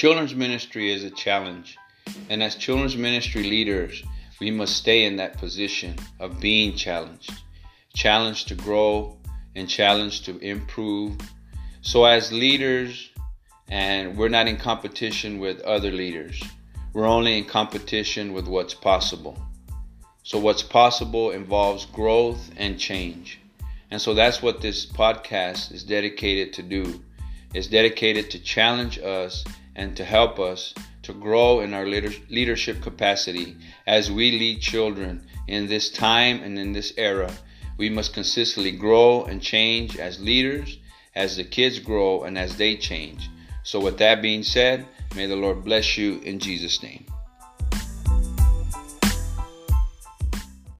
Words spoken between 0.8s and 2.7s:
is a challenge, and as